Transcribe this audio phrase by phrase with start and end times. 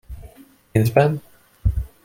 [0.73, 1.21] Pénzben?